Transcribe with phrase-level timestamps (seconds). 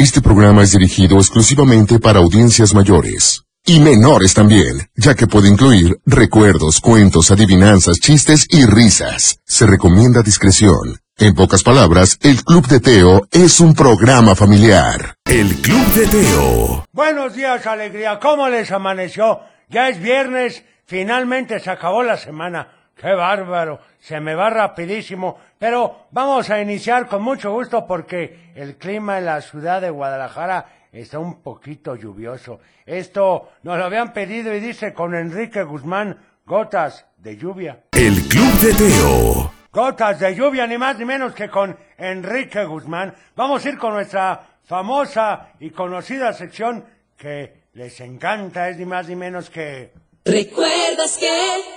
[0.00, 3.42] Este programa es dirigido exclusivamente para audiencias mayores.
[3.66, 9.40] Y menores también, ya que puede incluir recuerdos, cuentos, adivinanzas, chistes y risas.
[9.44, 10.96] Se recomienda discreción.
[11.18, 15.16] En pocas palabras, el Club de Teo es un programa familiar.
[15.26, 16.86] El Club de Teo.
[16.92, 18.18] Buenos días, alegría.
[18.18, 19.40] ¿Cómo les amaneció?
[19.68, 20.64] Ya es viernes.
[20.86, 22.68] Finalmente se acabó la semana.
[22.96, 23.80] ¡Qué bárbaro!
[24.00, 25.38] Se me va rapidísimo.
[25.60, 30.64] Pero vamos a iniciar con mucho gusto porque el clima en la ciudad de Guadalajara
[30.90, 32.60] está un poquito lluvioso.
[32.86, 36.16] Esto nos lo habían pedido y dice con Enrique Guzmán,
[36.46, 37.80] gotas de lluvia.
[37.92, 39.52] El Club de Teo.
[39.70, 43.14] Gotas de lluvia, ni más ni menos que con Enrique Guzmán.
[43.36, 46.86] Vamos a ir con nuestra famosa y conocida sección
[47.18, 49.92] que les encanta, es ni más ni menos que...
[50.24, 51.28] ¿Recuerdas que?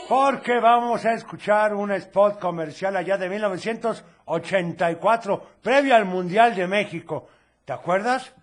[0.10, 7.30] Porque vamos a escuchar un spot comercial allá de 1984, previo al Mundial de México.
[7.66, 8.34] ¿Te acuerdas?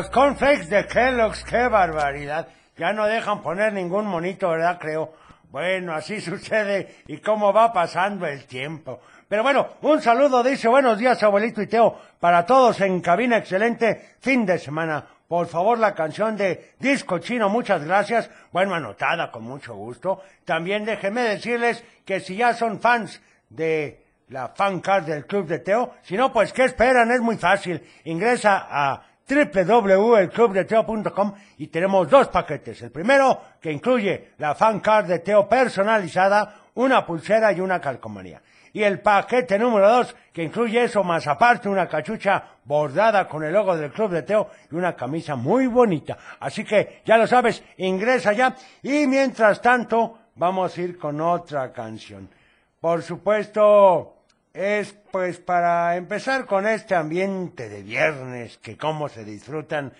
[0.00, 2.48] Los cornflakes de Kellogg's, qué barbaridad.
[2.78, 4.78] Ya no dejan poner ningún monito, ¿verdad?
[4.80, 5.12] Creo.
[5.50, 9.00] Bueno, así sucede y cómo va pasando el tiempo.
[9.28, 14.14] Pero bueno, un saludo, dice buenos días, abuelito y Teo, para todos en cabina, excelente
[14.20, 15.04] fin de semana.
[15.28, 18.30] Por favor, la canción de Disco Chino, muchas gracias.
[18.52, 20.22] Bueno, anotada con mucho gusto.
[20.46, 23.20] También déjenme decirles que si ya son fans
[23.50, 27.10] de la fan card del Club de Teo, si no, pues ¿qué esperan?
[27.10, 27.86] Es muy fácil.
[28.04, 32.82] Ingresa a www.elclubdeteo.com y tenemos dos paquetes.
[32.82, 38.42] El primero, que incluye la fan card de Teo personalizada, una pulsera y una calcomanía.
[38.72, 43.52] Y el paquete número dos, que incluye eso, más aparte una cachucha bordada con el
[43.52, 46.16] logo del Club de Teo y una camisa muy bonita.
[46.38, 48.54] Así que, ya lo sabes, ingresa ya.
[48.82, 52.28] Y mientras tanto, vamos a ir con otra canción.
[52.80, 54.19] Por supuesto,
[54.52, 59.92] es pues para empezar con este ambiente de viernes, que cómo se disfrutan,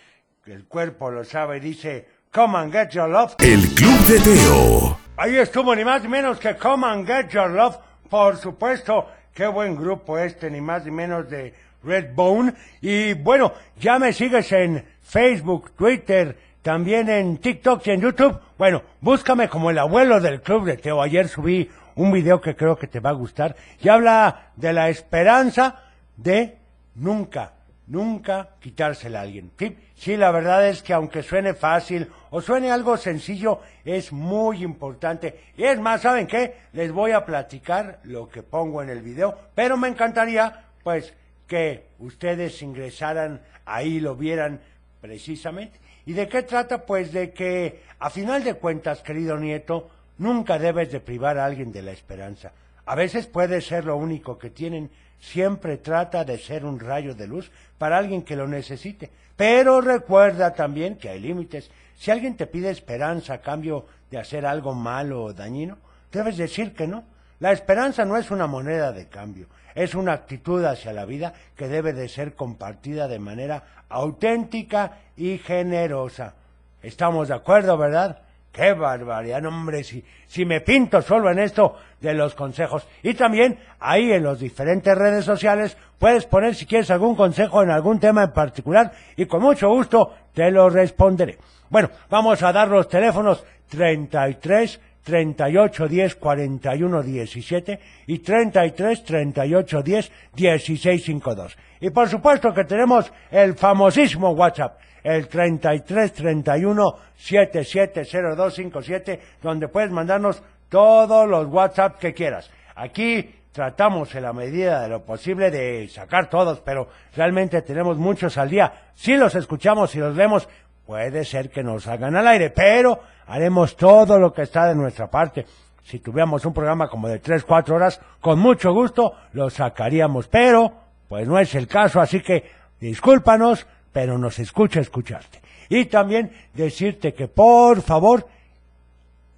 [0.46, 3.34] el cuerpo lo sabe, dice, come and get your love.
[3.38, 4.98] El Club de Teo.
[5.16, 7.76] Ahí estuvo ni más ni menos que Come and Get Your Love,
[8.08, 9.06] por supuesto.
[9.34, 11.52] Qué buen grupo este, ni más ni menos de
[11.84, 12.54] Redbone.
[12.80, 18.40] Y bueno, ya me sigues en Facebook, Twitter, también en TikTok y en YouTube.
[18.56, 21.02] Bueno, búscame como el abuelo del club de Teo.
[21.02, 24.88] Ayer subí un video que creo que te va a gustar y habla de la
[24.88, 25.82] esperanza
[26.16, 26.58] de
[26.94, 27.52] nunca,
[27.86, 29.50] nunca quitársela a alguien.
[29.58, 34.62] Sí, sí, la verdad es que aunque suene fácil o suene algo sencillo, es muy
[34.62, 35.40] importante.
[35.56, 36.56] Y es más, ¿saben qué?
[36.72, 41.14] Les voy a platicar lo que pongo en el video, pero me encantaría, pues,
[41.46, 44.60] que ustedes ingresaran ahí, lo vieran
[45.00, 45.80] precisamente.
[46.06, 46.86] ¿Y de qué trata?
[46.86, 49.90] Pues de que, a final de cuentas, querido nieto,
[50.20, 52.52] nunca debes de privar a alguien de la esperanza.
[52.84, 57.26] A veces puede ser lo único que tienen, siempre trata de ser un rayo de
[57.26, 59.10] luz para alguien que lo necesite.
[59.34, 61.70] Pero recuerda también que hay límites.
[61.96, 65.78] Si alguien te pide esperanza a cambio de hacer algo malo o dañino,
[66.12, 67.04] debes decir que no.
[67.38, 71.68] La esperanza no es una moneda de cambio, es una actitud hacia la vida que
[71.68, 76.34] debe de ser compartida de manera auténtica y generosa.
[76.82, 78.20] ¿Estamos de acuerdo, verdad?
[78.52, 82.86] Qué barbaridad, hombre, si, si me pinto solo en esto de los consejos.
[83.02, 87.70] Y también ahí en las diferentes redes sociales puedes poner si quieres algún consejo en
[87.70, 91.38] algún tema en particular y con mucho gusto te lo responderé.
[91.68, 100.12] Bueno, vamos a dar los teléfonos 33 38 10 41 17 y 33 38 10
[100.34, 101.56] 16 52.
[101.80, 110.42] Y por supuesto que tenemos el famosísimo WhatsApp, el 33 31 770257, donde puedes mandarnos
[110.68, 112.50] todos los WhatsApp que quieras.
[112.74, 118.38] Aquí tratamos en la medida de lo posible de sacar todos, pero realmente tenemos muchos
[118.38, 118.72] al día.
[118.94, 120.48] Si los escuchamos y los vemos,
[120.86, 125.08] puede ser que nos hagan al aire, pero haremos todo lo que está de nuestra
[125.08, 125.46] parte.
[125.82, 130.72] Si tuviéramos un programa como de 3, 4 horas, con mucho gusto lo sacaríamos, pero
[131.08, 132.48] pues no es el caso, así que
[132.78, 135.40] discúlpanos, pero nos escucha escucharte.
[135.68, 138.26] Y también decirte que por favor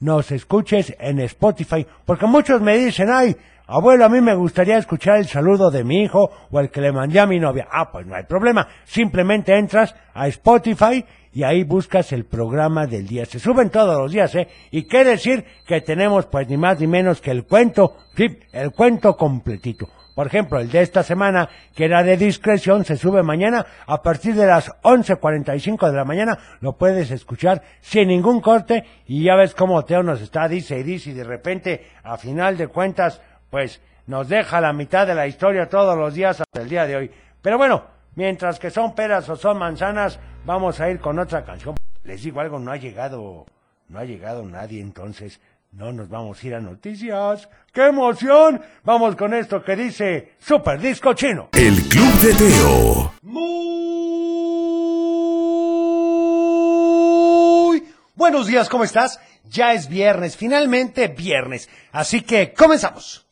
[0.01, 5.19] nos escuches en Spotify, porque muchos me dicen, ay, abuelo, a mí me gustaría escuchar
[5.19, 7.69] el saludo de mi hijo o el que le mandé a mi novia.
[7.71, 8.67] Ah, pues no hay problema.
[8.85, 13.25] Simplemente entras a Spotify y ahí buscas el programa del día.
[13.25, 14.49] Se suben todos los días, ¿eh?
[14.71, 18.73] Y qué decir que tenemos pues ni más ni menos que el cuento, sí, el
[18.73, 19.89] cuento completito.
[20.15, 24.35] Por ejemplo, el de esta semana, que era de discreción, se sube mañana a partir
[24.35, 26.39] de las 11.45 de la mañana.
[26.61, 30.83] Lo puedes escuchar sin ningún corte y ya ves cómo Teo nos está, dice y
[30.83, 35.27] dice, y de repente, a final de cuentas, pues nos deja la mitad de la
[35.27, 37.11] historia todos los días hasta el día de hoy.
[37.41, 37.83] Pero bueno,
[38.15, 41.75] mientras que son peras o son manzanas, vamos a ir con otra canción.
[42.05, 43.47] Les digo algo, no ha llegado,
[43.89, 45.41] no ha llegado nadie, entonces
[45.73, 47.49] no nos vamos a ir a noticias.
[47.73, 48.61] ¡Qué emoción!
[48.85, 51.49] Vamos con esto que dice Super Disco Chino.
[51.53, 53.13] El Club de Teo.
[53.23, 54.82] Muy
[58.23, 59.19] buenos días, ¿cómo estás?
[59.51, 61.69] Ya es viernes, finalmente viernes.
[61.91, 63.27] Así que comenzamos.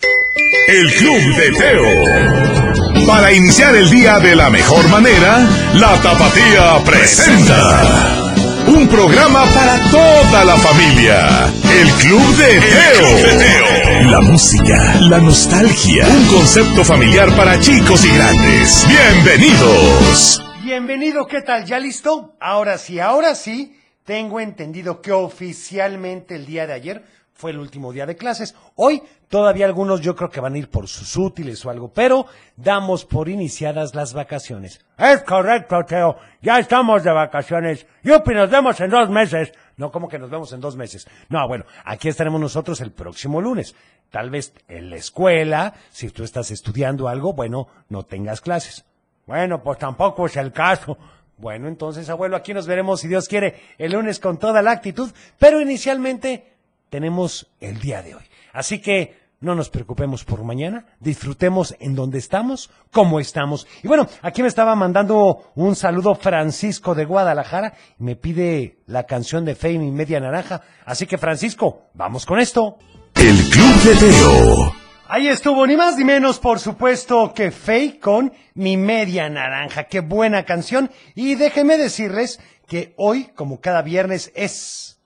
[0.66, 3.06] El Club de Teo.
[3.06, 8.32] Para iniciar el día de la mejor manera, la Tapatía presenta.
[8.66, 11.46] Un programa para toda la familia.
[11.72, 14.10] El Club de Teo.
[14.10, 16.04] La música, la nostalgia.
[16.04, 18.84] Un concepto familiar para chicos y grandes.
[18.88, 20.44] Bienvenidos.
[20.64, 21.64] Bienvenido, ¿qué tal?
[21.64, 22.34] ¿Ya listo?
[22.40, 27.04] Ahora sí, ahora sí, tengo entendido que oficialmente el día de ayer
[27.40, 28.54] fue el último día de clases.
[28.76, 32.26] Hoy todavía algunos yo creo que van a ir por sus útiles o algo, pero
[32.56, 34.84] damos por iniciadas las vacaciones.
[34.98, 36.16] Es correcto, Teo.
[36.42, 37.86] Ya estamos de vacaciones.
[38.02, 39.52] Yupi, nos vemos en dos meses.
[39.78, 41.08] No, como que nos vemos en dos meses.
[41.30, 43.74] No, bueno, aquí estaremos nosotros el próximo lunes.
[44.10, 48.84] Tal vez en la escuela, si tú estás estudiando algo, bueno, no tengas clases.
[49.26, 50.98] Bueno, pues tampoco es el caso.
[51.40, 55.10] Bueno, entonces, abuelo, aquí nos veremos, si Dios quiere, el lunes con toda la actitud,
[55.38, 56.52] pero inicialmente
[56.90, 58.24] tenemos el día de hoy.
[58.52, 63.66] Así que no nos preocupemos por mañana, disfrutemos en donde estamos, como estamos.
[63.82, 69.04] Y bueno, aquí me estaba mandando un saludo Francisco de Guadalajara y me pide la
[69.04, 70.60] canción de Fame y Media Naranja.
[70.84, 72.76] Así que Francisco, vamos con esto.
[73.14, 74.79] El Club de Teo.
[75.12, 79.84] Ahí estuvo, ni más ni menos, por supuesto, que Faye con Mi Media Naranja.
[79.84, 80.88] Qué buena canción.
[81.16, 85.00] Y déjenme decirles que hoy, como cada viernes, es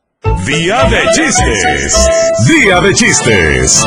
[0.47, 2.11] Día de chistes.
[2.47, 3.83] Día de chistes.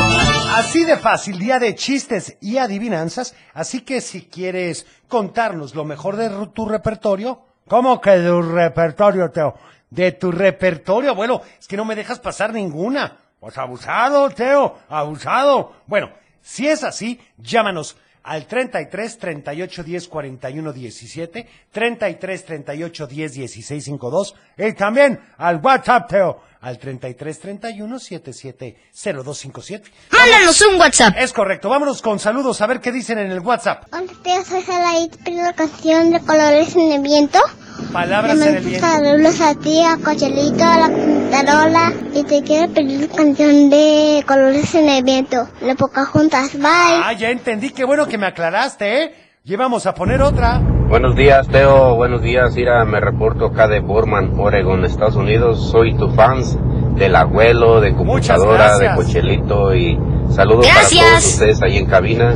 [0.56, 3.36] Así de fácil, día de chistes y adivinanzas.
[3.54, 9.30] Así que si quieres contarnos lo mejor de tu repertorio, ¿Cómo que de un repertorio,
[9.30, 9.54] Teo?
[9.90, 13.18] de tu repertorio, bueno, es que no me dejas pasar ninguna.
[13.40, 15.72] Pues abusado, Teo, abusado.
[15.86, 23.84] Bueno, si es así, llámanos al 33 38 10 41 17, 33 38 10 16
[23.84, 26.42] 52, Y también al WhatsApp, Teo.
[26.60, 29.90] Al 33 31 77 0257.
[30.12, 31.14] Mándanos un WhatsApp.
[31.18, 33.84] Es correcto, vámonos con saludos a ver qué dicen en el WhatsApp.
[33.92, 37.38] Hola, tío, soy te pido la canción de Colores en el Viento.
[37.92, 38.86] Palabras en el viento.
[38.86, 41.92] saludos a ti, a Cochelito, a la Pintarola.
[42.12, 45.48] Y te quiero pedir la canción de Colores en el Viento.
[45.60, 46.54] De Pocahontas.
[46.54, 46.64] Bye.
[46.66, 49.14] Ah, ya entendí, qué bueno que me aclaraste, ¿eh?
[49.44, 50.77] Llevamos a poner otra.
[50.88, 51.96] Buenos días, Teo.
[51.96, 52.82] Buenos días, Ira.
[52.86, 55.70] Me reporto acá de Borman, Oregon, Estados Unidos.
[55.70, 56.58] Soy tu fans
[56.96, 58.94] del abuelo, de computadora, de.
[58.94, 59.98] Cochelito y
[60.30, 61.04] saludos Gracias.
[61.04, 62.34] para todos ustedes ahí en cabina.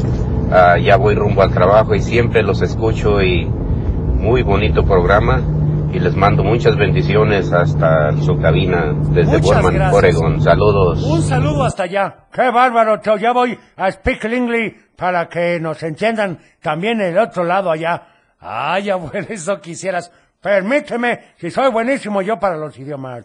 [0.53, 5.41] Ah, ya voy rumbo al trabajo y siempre los escucho y muy bonito programa.
[5.91, 9.95] Y les mando muchas bendiciones hasta su cabina desde Muchas Borman, gracias.
[9.95, 10.43] Oregon.
[10.43, 11.03] Saludos.
[11.05, 12.17] Un saludo hasta allá.
[12.31, 13.17] ¡Qué bárbaro, Teo!
[13.17, 18.09] Ya voy a Speak English para que nos entiendan también el otro lado allá.
[18.43, 20.11] Ay, abuelo, eso quisieras.
[20.41, 23.25] Permíteme, si soy buenísimo yo para los idiomas.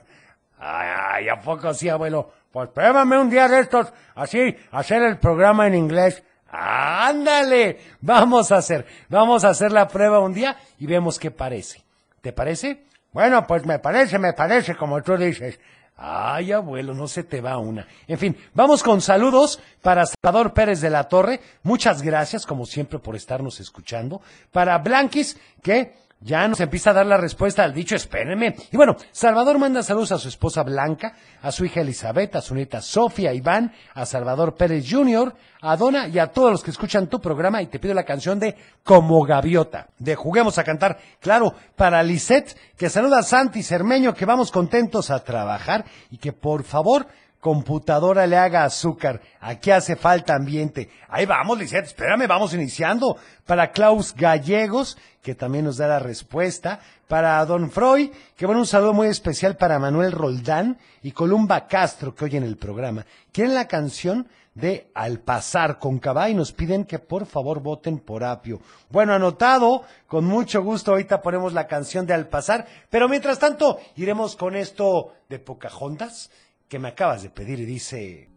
[0.60, 2.32] Ay, ¿a poco sí, abuelo?
[2.52, 6.24] Pues pruébame un día de estos, así, hacer el programa en inglés.
[6.50, 11.84] Ándale, vamos a hacer, vamos a hacer la prueba un día y vemos qué parece.
[12.22, 12.86] ¿Te parece?
[13.12, 15.60] Bueno, pues me parece, me parece, como tú dices.
[15.98, 17.88] Ay, abuelo, no se te va una.
[18.08, 21.42] En fin, vamos con saludos para Salvador Pérez de la Torre.
[21.64, 24.22] Muchas gracias, como siempre, por estarnos escuchando.
[24.52, 28.56] Para Blanquis, que ya nos empieza a dar la respuesta al dicho, espérenme.
[28.72, 32.56] Y bueno, Salvador manda saludos a su esposa Blanca, a su hija Elizabeth, a su
[32.56, 37.08] nieta Sofía, Iván, a Salvador Pérez Jr., a Donna y a todos los que escuchan
[37.08, 40.98] tu programa y te pido la canción de Como Gaviota, de Juguemos a Cantar.
[41.20, 46.34] Claro, para Lisette, que saluda a Santi Cermeño, que vamos contentos a trabajar y que
[46.34, 47.08] por favor
[47.40, 49.22] computadora le haga azúcar.
[49.40, 50.90] Aquí hace falta ambiente.
[51.08, 53.18] Ahí vamos, Lisette, espérame, vamos iniciando.
[53.46, 56.80] Para Klaus Gallegos, que también nos da la respuesta.
[57.08, 62.14] Para Don Freud, que bueno, un saludo muy especial para Manuel Roldán y Columba Castro,
[62.14, 63.06] que oyen el programa.
[63.32, 64.28] Quieren la canción
[64.58, 68.60] de Al pasar con Cabá y nos piden que por favor voten por Apio.
[68.90, 73.80] Bueno, anotado, con mucho gusto ahorita ponemos la canción de Al pasar, pero mientras tanto
[73.96, 76.32] iremos con esto de Pocahontas
[76.68, 78.30] que me acabas de pedir y dice...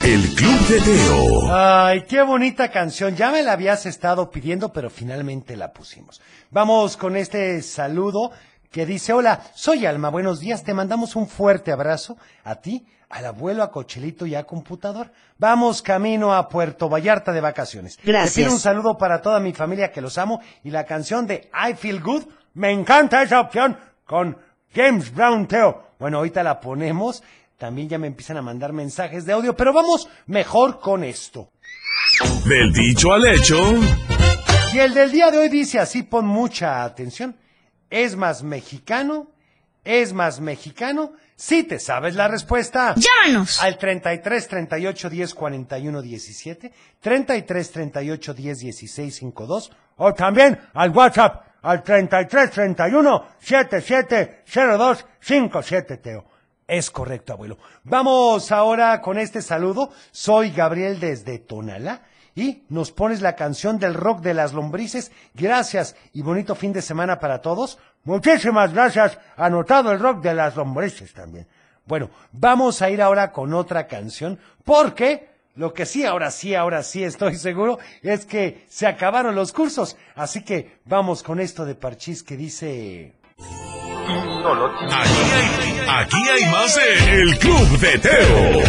[0.00, 1.52] El Club de Teo.
[1.52, 3.16] Ay, qué bonita canción.
[3.16, 6.20] Ya me la habías estado pidiendo, pero finalmente la pusimos.
[6.50, 8.30] Vamos con este saludo
[8.70, 13.24] que dice, hola, soy Alma, buenos días, te mandamos un fuerte abrazo a ti, al
[13.24, 15.12] abuelo, a Cochelito y a Computador.
[15.38, 17.98] Vamos camino a Puerto Vallarta de vacaciones.
[18.04, 18.34] Gracias.
[18.34, 21.50] Te pido un saludo para toda mi familia que los amo y la canción de
[21.52, 22.24] I Feel Good.
[22.54, 24.36] Me encanta esa opción con
[24.74, 25.82] James Brown Teo.
[25.98, 27.22] Bueno, ahorita la ponemos.
[27.58, 31.50] También ya me empiezan a mandar mensajes de audio, pero vamos mejor con esto.
[32.44, 33.56] Del dicho al hecho.
[34.74, 37.36] Y el del día de hoy dice así, pon mucha atención.
[37.88, 39.30] ¿Es más mexicano?
[39.84, 41.12] ¿Es más mexicano?
[41.34, 42.94] Si te sabes la respuesta.
[42.96, 43.62] Llámanos.
[43.62, 51.46] Al 33 38 10 41 17, 33 38 10 16 52, o también al WhatsApp
[51.62, 56.24] al 33 31 77 02 57 Teo.
[56.66, 57.58] Es correcto, abuelo.
[57.84, 59.90] Vamos ahora con este saludo.
[60.10, 62.02] Soy Gabriel desde Tonalá
[62.34, 65.12] y nos pones la canción del rock de las lombrices.
[65.34, 67.78] Gracias y bonito fin de semana para todos.
[68.02, 69.18] Muchísimas gracias.
[69.36, 71.46] Anotado el rock de las lombrices también.
[71.86, 76.82] Bueno, vamos a ir ahora con otra canción porque lo que sí, ahora sí, ahora
[76.82, 79.96] sí estoy seguro es que se acabaron los cursos.
[80.16, 83.14] Así que vamos con esto de Parchís que dice...
[84.08, 84.84] Aquí
[85.34, 85.46] hay,
[85.88, 88.62] aquí hay más de El Club de Teo.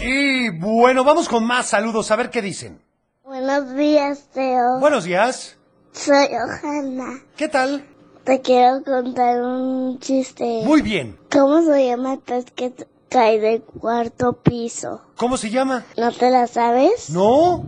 [0.00, 2.80] Y bueno, vamos con más saludos a ver qué dicen.
[3.24, 4.78] Buenos días, Teo.
[4.80, 5.58] Buenos días.
[5.92, 7.20] Soy Ojana.
[7.36, 7.84] ¿Qué tal?
[8.24, 10.62] Te quiero contar un chiste.
[10.64, 11.18] Muy bien.
[11.30, 12.72] ¿Cómo se llama el pez que
[13.10, 15.02] cae del cuarto piso?
[15.16, 15.84] ¿Cómo se llama?
[15.98, 17.10] ¿No te la sabes?
[17.10, 17.66] ¿No?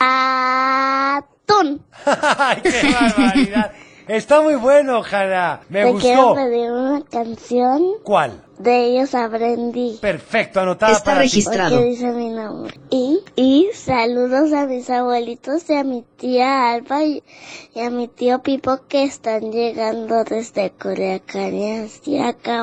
[0.00, 1.86] Atún.
[2.04, 3.72] ¡Ay, qué barbaridad!
[4.12, 5.60] Está muy bueno, Jana.
[5.70, 6.34] Me Te quiero gustó.
[6.34, 7.82] pedir una canción.
[8.04, 8.44] ¿Cuál?
[8.58, 9.98] De ellos aprendí.
[10.02, 11.28] Perfecto, anotada Está para ti.
[11.28, 11.70] registrado.
[11.76, 12.74] Porque dice mi nombre.
[12.90, 17.22] Y, y saludos a mis abuelitos y a mi tía Alba y,
[17.74, 21.88] y a mi tío Pipo que están llegando desde Culiacán y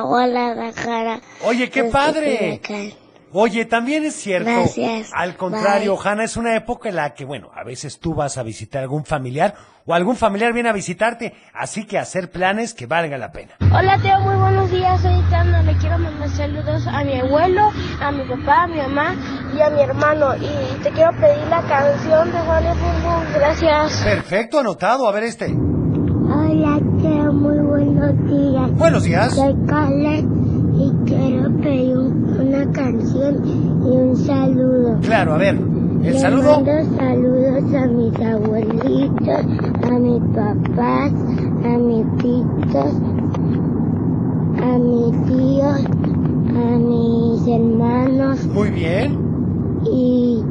[0.02, 1.20] Guadalajara.
[1.44, 2.60] Oye, qué desde padre.
[2.64, 2.99] Culiacán.
[3.32, 4.50] Oye, también es cierto.
[4.50, 5.10] Gracias.
[5.14, 6.08] Al contrario, Bye.
[6.08, 8.82] Hanna, es una época en la que, bueno, a veces tú vas a visitar a
[8.82, 9.54] algún familiar
[9.86, 13.52] o algún familiar viene a visitarte, así que hacer planes que valgan la pena.
[13.60, 17.70] Hola Teo, muy buenos días, soy Tanda, le quiero mandar saludos a mi abuelo,
[18.00, 19.16] a mi papá, a mi mamá
[19.56, 24.02] y a mi hermano y te quiero pedir la canción de Juan de Fútbol, gracias.
[24.04, 25.08] Perfecto, anotado.
[25.08, 25.46] A ver este.
[25.46, 28.70] Hola, Teo, muy buenos días.
[28.72, 29.34] Buenos días.
[29.34, 30.24] Soy Carlet
[30.76, 31.39] y quiero
[32.70, 33.42] una canción
[33.84, 34.98] y un saludo.
[35.02, 35.56] Claro, a ver.
[35.56, 36.62] El Le saludo.
[36.62, 39.44] mando saludos a mis abuelitos,
[39.82, 41.12] a mis papás,
[41.64, 42.94] a mis titos,
[44.62, 45.84] a mis tíos,
[46.56, 49.18] a mis hermanos Muy bien.
[49.92, 50.42] y,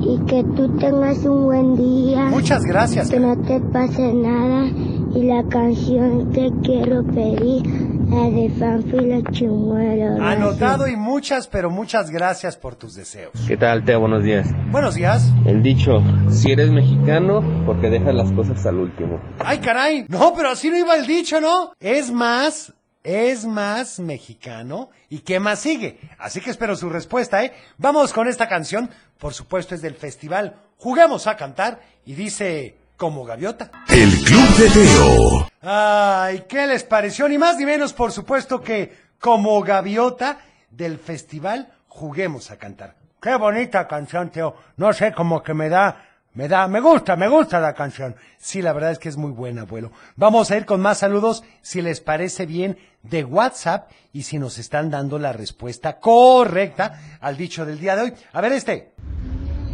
[0.00, 2.28] y que tú tengas un buen día.
[2.30, 3.10] Muchas gracias.
[3.10, 4.68] Que no te pase nada
[5.14, 7.62] y la canción que quiero pedir,
[8.12, 10.16] la de Fanfilo Chimuelo.
[10.16, 10.20] Gracias.
[10.20, 13.32] Anotado y muchas, pero muchas gracias por tus deseos.
[13.48, 14.00] ¿Qué tal, Teo?
[14.00, 14.48] Buenos días.
[14.70, 15.32] Buenos días.
[15.46, 19.20] El dicho, si eres mexicano, porque dejas las cosas al último.
[19.38, 20.04] Ay, caray.
[20.08, 21.72] No, pero así no iba el dicho, ¿no?
[21.80, 24.90] Es más, es más mexicano.
[25.08, 25.98] ¿Y qué más sigue?
[26.18, 27.52] Así que espero su respuesta, ¿eh?
[27.78, 28.90] Vamos con esta canción.
[29.18, 30.56] Por supuesto, es del festival.
[30.76, 31.80] Juguemos a cantar.
[32.04, 33.68] Y dice, como gaviota.
[33.88, 35.48] El Club de Teo.
[35.60, 37.28] Ay, ¿qué les pareció?
[37.28, 40.38] Ni más ni menos, por supuesto, que como gaviota
[40.70, 42.94] del festival Juguemos a cantar.
[43.20, 44.54] Qué bonita canción, Teo.
[44.76, 46.04] No sé, como que me da,
[46.34, 48.14] me da, me gusta, me gusta la canción.
[48.38, 49.90] Sí, la verdad es que es muy buena, abuelo.
[50.14, 54.58] Vamos a ir con más saludos, si les parece bien, de WhatsApp y si nos
[54.58, 58.14] están dando la respuesta correcta al dicho del día de hoy.
[58.32, 58.94] A ver este.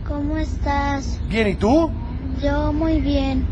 [0.09, 1.21] ¿Cómo estás?
[1.29, 1.93] Bien, ¿y tú?
[2.43, 3.45] Yo muy bien.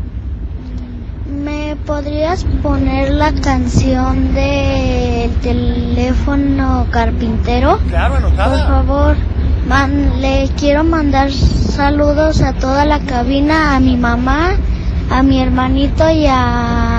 [1.29, 7.79] ¿Me podrías poner la canción del teléfono carpintero?
[7.89, 8.33] Claro, Por
[8.67, 9.15] favor,
[9.67, 14.51] man- le quiero mandar saludos a toda la cabina, a mi mamá,
[15.11, 16.96] a mi hermanito y a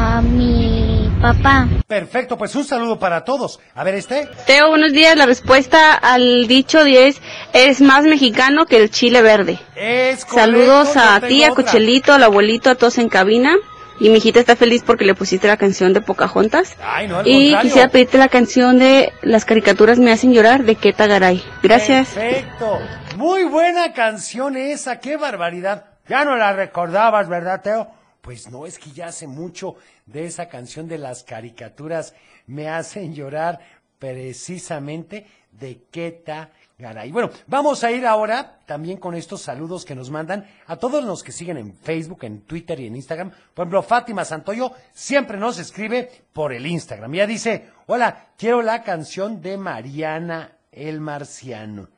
[1.21, 1.67] papá.
[1.87, 3.61] Perfecto, pues un saludo para todos.
[3.75, 4.29] A ver este.
[4.47, 5.17] Teo, buenos días.
[5.17, 7.21] La respuesta al dicho 10
[7.53, 9.59] es más mexicano que el chile verde.
[9.77, 11.51] Es correcto, Saludos a ti, a.
[11.51, 13.55] Cochelito, al abuelito, a todos en cabina.
[14.01, 16.77] Y mi hijita está feliz porque le pusiste la canción de Pocahontas.
[16.81, 17.61] Ay, no, al Y contrario.
[17.69, 21.43] quisiera pedirte la canción de Las caricaturas me hacen llorar de Keta Garay.
[21.65, 22.11] Gracias.
[22.11, 22.79] Perfecto.
[23.17, 25.87] Muy buena canción esa, qué barbaridad.
[26.09, 27.89] Ya no la recordabas, ¿verdad, Teo?
[28.29, 32.13] Pues no, es que ya hace mucho de esa canción de las caricaturas
[32.47, 33.59] me hacen llorar
[33.99, 37.11] precisamente de Keta Garay.
[37.11, 41.23] Bueno, vamos a ir ahora también con estos saludos que nos mandan a todos los
[41.23, 43.31] que siguen en Facebook, en Twitter y en Instagram.
[43.31, 47.15] Por ejemplo, Fátima Santoyo siempre nos escribe por el Instagram.
[47.15, 51.89] Ya dice, hola, quiero la canción de Mariana el Marciano.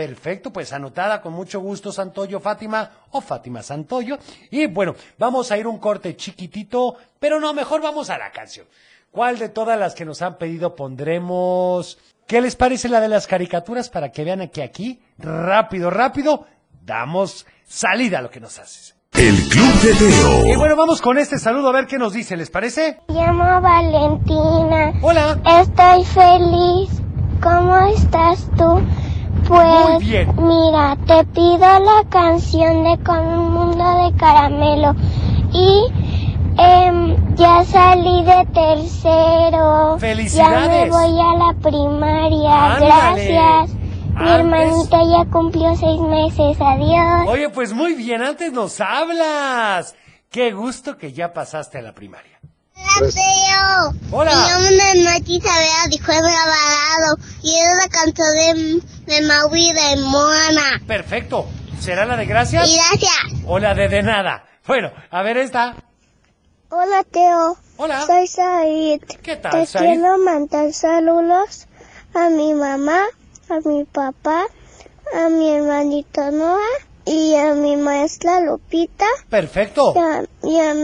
[0.00, 4.16] Perfecto, pues anotada con mucho gusto Santoyo Fátima o Fátima Santoyo.
[4.50, 8.66] Y bueno, vamos a ir un corte chiquitito, pero no, mejor vamos a la canción.
[9.10, 11.98] ¿Cuál de todas las que nos han pedido pondremos?
[12.26, 16.46] ¿Qué les parece la de las caricaturas para que vean que aquí, rápido, rápido,
[16.82, 18.96] damos salida a lo que nos haces?
[19.12, 20.58] El Club de Y Teo.
[20.58, 23.00] bueno, vamos con este saludo a ver qué nos dice, ¿les parece?
[23.08, 24.94] Me llamo Valentina.
[25.02, 25.38] Hola.
[25.60, 26.88] Estoy feliz.
[27.42, 28.80] ¿Cómo estás tú?
[29.50, 30.32] Pues Muy bien.
[30.36, 34.94] mira, te pido la canción de Con un mundo de caramelo.
[35.52, 35.86] Y
[36.56, 39.96] em, ya salí de tercero.
[39.98, 40.68] ¡Felicidades!
[40.68, 42.74] Ya me voy a la primaria.
[42.76, 42.86] Ándale.
[43.26, 43.70] Gracias.
[43.74, 46.56] Mi Antes- hermanita ya cumplió seis meses.
[46.60, 47.26] Adiós.
[47.28, 49.94] Oye, pues muy bien, antes nos hablas.
[50.30, 52.38] Qué gusto que ya pasaste a la primaria.
[52.98, 53.94] Hola, Teo.
[54.12, 54.30] Hola.
[54.32, 59.96] Mi nombre es Nati Isabela Juego Alvarado y es la canción de, de Maui de
[60.02, 60.80] Moana.
[60.86, 61.46] Perfecto.
[61.80, 62.70] ¿Será la de gracias?
[62.72, 63.42] Gracias.
[63.46, 64.44] O la de de nada.
[64.66, 65.74] Bueno, a ver esta.
[66.70, 67.56] Hola, Teo.
[67.76, 68.06] Hola.
[68.06, 69.02] Soy Said.
[69.22, 69.84] ¿Qué tal, Te Said?
[69.84, 71.66] quiero mandar saludos
[72.14, 73.00] a mi mamá,
[73.48, 74.44] a mi papá,
[75.12, 76.60] a mi hermanito Noah
[77.04, 79.94] y a mi maestra Lupita Perfecto.
[79.94, 80.74] y a, y a,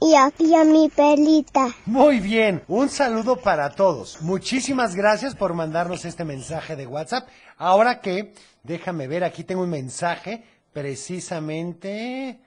[0.00, 1.68] y a- y a- mi pelita.
[1.86, 4.20] Muy bien, un saludo para todos.
[4.22, 7.28] Muchísimas gracias por mandarnos este mensaje de WhatsApp.
[7.56, 12.40] Ahora que, déjame ver, aquí tengo un mensaje precisamente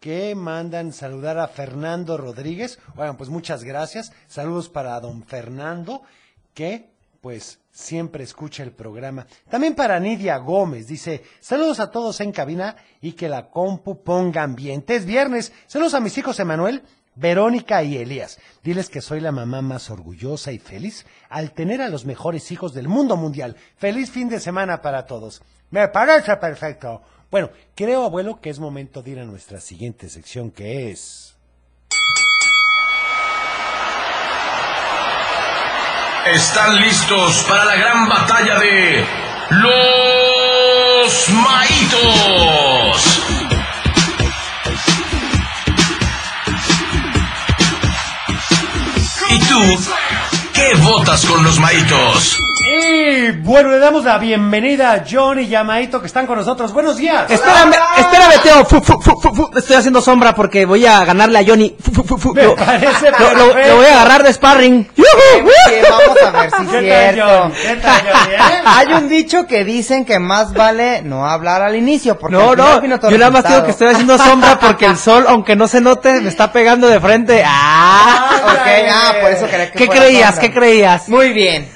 [0.00, 2.78] que mandan saludar a Fernando Rodríguez.
[2.94, 4.12] Bueno, pues muchas gracias.
[4.28, 6.02] Saludos para don Fernando,
[6.54, 9.26] que pues siempre escucha el programa.
[9.48, 14.42] También para Nidia Gómez, dice, saludos a todos en cabina y que la compu ponga
[14.42, 14.96] ambiente.
[14.96, 15.52] Es viernes.
[15.66, 16.82] Saludos a mis hijos Emanuel,
[17.14, 18.38] Verónica y Elías.
[18.62, 22.74] Diles que soy la mamá más orgullosa y feliz al tener a los mejores hijos
[22.74, 23.56] del mundo mundial.
[23.76, 25.42] Feliz fin de semana para todos.
[25.70, 27.02] Me parece perfecto.
[27.30, 31.37] Bueno, creo, abuelo, que es momento de ir a nuestra siguiente sección que es...
[36.34, 39.06] Están listos para la gran batalla de
[39.50, 43.20] los maitos.
[49.30, 49.80] ¿Y tú
[50.52, 52.38] qué votas con los maitos?
[52.70, 56.70] Y bueno, le damos la bienvenida a John y Yamaito que están con nosotros.
[56.74, 57.30] Buenos días.
[57.30, 58.64] Espérame, espérame, Teo.
[58.66, 59.50] Fu, fu, fu, fu, fu.
[59.56, 61.74] Estoy haciendo sombra porque voy a ganarle a Johnny.
[61.80, 62.34] Fu, fu, fu, fu.
[62.34, 63.68] Me Lo- parece lo, lo- perfecto.
[63.68, 64.90] lo voy a agarrar de sparring.
[65.88, 67.26] Vamos a ver si es ¿Qué tal, cierto.
[67.26, 67.52] John?
[67.52, 68.28] ¿Qué tal, John?
[68.28, 68.62] ¿Bien?
[68.66, 72.18] Hay un dicho que dicen que más vale no hablar al inicio.
[72.18, 75.56] Porque No, no, yo nada más digo que estoy haciendo sombra porque el sol, aunque
[75.56, 77.42] no se note, me está pegando de frente.
[77.46, 78.28] ¡Ah!
[78.44, 80.26] Ok, ah, por eso que ¿Qué fuera creías?
[80.34, 80.40] sombra.
[80.42, 81.08] ¿Qué creías?
[81.08, 81.68] Muy bien.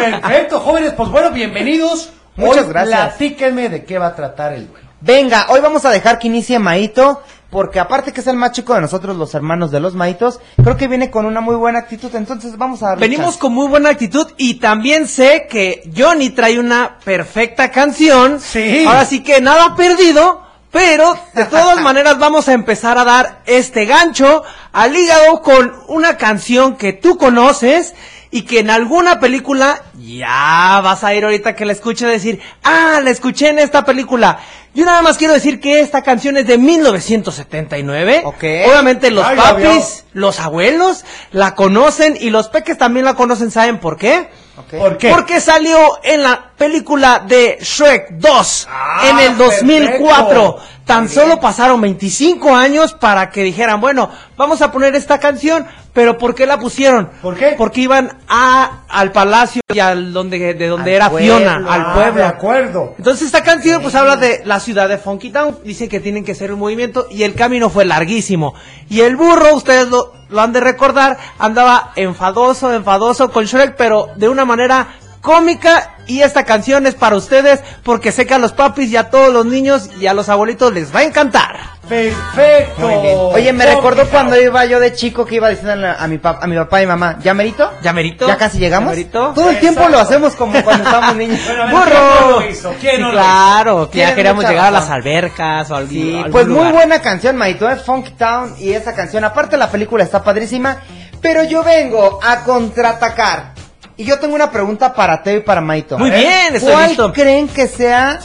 [0.00, 0.92] Perfecto, jóvenes.
[0.96, 2.12] Pues bueno, bienvenidos.
[2.36, 3.00] Muchas Hoy gracias.
[3.00, 4.88] Platíquenme de qué va a tratar el duelo.
[5.00, 7.22] Venga, hoy vamos a dejar que inicie Maito.
[7.50, 10.76] Porque aparte que es el más chico de nosotros, los hermanos de los Maitos, creo
[10.76, 12.14] que viene con una muy buena actitud.
[12.14, 13.38] Entonces vamos a darle Venimos chance.
[13.40, 18.38] con muy buena actitud y también sé que Johnny trae una perfecta canción.
[18.38, 18.84] Sí.
[18.86, 23.84] Ahora sí que nada perdido, pero de todas maneras vamos a empezar a dar este
[23.84, 27.94] gancho al hígado con una canción que tú conoces
[28.30, 33.00] y que en alguna película ya vas a ir ahorita que la escuche decir, ah,
[33.02, 34.38] la escuché en esta película.
[34.72, 38.22] Yo nada más quiero decir que esta canción es de 1979.
[38.24, 38.44] Ok.
[38.68, 43.78] Obviamente los Ay, papis, los abuelos la conocen y los peques también la conocen, ¿saben
[43.78, 44.28] por qué?
[44.56, 44.78] Ok.
[44.78, 45.10] ¿Por qué?
[45.10, 50.26] Porque salió en la película de Shrek 2 Ah, en el 2004.
[50.56, 50.60] perfecto.
[50.84, 56.18] Tan solo pasaron 25 años para que dijeran, bueno, vamos a poner esta canción, pero
[56.18, 57.10] ¿por qué la pusieron?
[57.20, 57.54] ¿Por qué?
[57.58, 61.36] Porque iban a al palacio y al donde de donde Al era pueblo.
[61.36, 62.14] Fiona, al Ah, pueblo.
[62.14, 62.94] de acuerdo.
[62.98, 66.32] Entonces esta canción pues habla de la ciudad de Funky Town, dice que tienen que
[66.32, 68.54] hacer un movimiento y el camino fue larguísimo.
[68.88, 74.08] Y el burro, ustedes lo, lo han de recordar, andaba enfadoso, enfadoso con Shrek, pero
[74.16, 74.88] de una manera
[75.20, 79.10] cómica y esta canción es para ustedes porque sé que a los papis y a
[79.10, 81.56] todos los niños y a los abuelitos les va a encantar.
[81.88, 82.80] Perfecto.
[82.86, 83.16] Muy bien.
[83.18, 86.46] Oye, me recordó cuando iba yo de chico que iba diciendo a mi, pap- a
[86.46, 87.70] mi papá y mamá, ¿ya merito?
[87.82, 88.26] ¿Ya merito?
[88.28, 88.90] ¿Ya casi llegamos?
[88.92, 89.32] ¿Ya merito?
[89.34, 91.40] Todo el tiempo lo hacemos como cuando estábamos niños.
[91.46, 91.90] Bueno, a ver, ¡Burro!
[91.90, 92.74] ¿quién no lo hizo?
[92.80, 93.22] ¿Quién Sí, no lo hizo?
[93.22, 97.00] claro, que ya queríamos llegar a las albercas o algún, Sí, algún pues muy buena
[97.02, 100.76] canción, Maito, es Funky Town y esa canción, aparte la película está padrísima,
[101.20, 103.52] pero yo vengo a contraatacar.
[104.00, 105.98] Y yo tengo una pregunta para Teo y para Maito.
[105.98, 107.12] Muy bien, estoy ¿Cuál listo.
[107.12, 108.18] creen que sea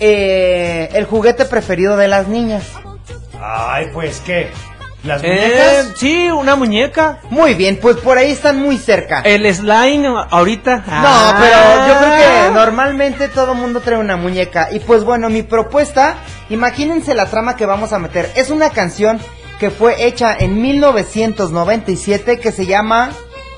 [0.00, 2.64] eh, el juguete preferido de las niñas?
[3.40, 4.50] Ay, pues, ¿qué?
[5.04, 5.86] ¿Las Eh, muñecas?
[5.96, 7.20] sí, una muñeca.
[7.30, 9.20] Muy bien, pues por ahí están muy cerca.
[9.20, 10.78] El slime ahorita.
[10.78, 11.36] No, Ah.
[11.38, 14.70] pero yo creo que normalmente todo mundo trae una muñeca.
[14.72, 16.16] Y pues bueno, mi propuesta,
[16.50, 18.28] imagínense la trama que vamos a meter.
[18.34, 19.20] Es una canción
[19.60, 23.10] que fue hecha en 1997 que se llama,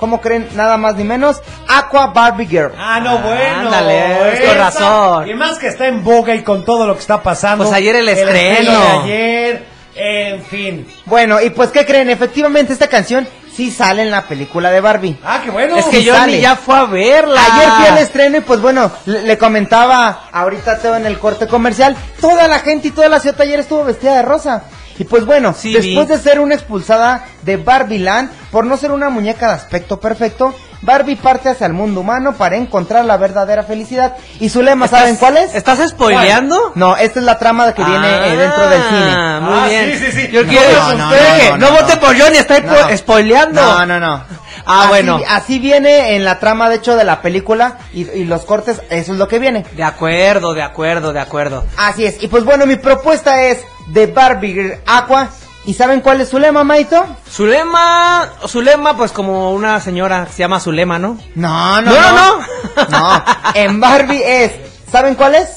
[0.05, 0.47] ¿cómo creen?
[0.55, 2.73] Nada más ni menos, Aqua Barbie Girl.
[2.79, 3.61] Ah, no, bueno.
[3.61, 5.29] Ándale, con razón.
[5.31, 7.65] Y más que está en boga y con todo lo que está pasando.
[7.65, 8.71] Pues ayer el estreno.
[8.71, 10.87] de ayer, en fin.
[11.07, 12.11] Bueno, y pues ¿qué creen?
[12.11, 15.17] Efectivamente esta canción sí sale en la película de Barbie.
[15.25, 15.75] Ah, qué bueno.
[15.79, 17.41] Es que Sí yo ni ya fue a verla.
[17.43, 21.47] Ayer fui al estreno y pues bueno, le, le comentaba ahorita Teo en el corte
[21.47, 24.65] comercial, toda la gente y toda la ciudad ayer estuvo vestida de rosa.
[24.99, 26.15] Y pues bueno, Sí, después vi.
[26.15, 30.55] de ser una expulsada de Barbie Land por no ser una muñeca de aspecto perfecto,
[30.83, 34.17] Barbie parte hacia el mundo humano para encontrar la verdadera felicidad.
[34.39, 35.55] Y su lema, ¿Estás- ¿saben cuál es?
[35.55, 36.73] ¿Estás spoileando?
[36.75, 39.11] No, esta es la trama que viene eh, dentro del cine.
[39.17, 39.99] Ah, Muy Ah, bien.
[39.99, 40.29] sí, sí, sí.
[40.31, 40.73] Yo No, quiero.
[40.73, 42.63] no, no, no, no, no, vote por Johnny, está
[42.97, 43.61] spoileando.
[43.63, 44.23] No, no, no.
[44.67, 45.21] Ah, Así- bueno.
[45.29, 49.13] Así viene en la trama, de hecho, de la película y, y los cortes, eso
[49.13, 49.65] es lo que viene.
[49.77, 51.65] De acuerdo, de acuerdo, de acuerdo.
[51.77, 52.23] Así es.
[52.23, 55.29] Y pues bueno, mi propuesta es de Barbie Girl Aqua.
[55.67, 57.05] ¿Y saben cuál es su lema, Maito?
[57.31, 61.19] Zulema, Zulema, pues como una señora se llama Zulema, ¿no?
[61.35, 62.39] No, no, No, no.
[62.39, 62.45] no.
[62.91, 64.53] No, en Barbie es,
[64.93, 65.57] ¿saben cuál es?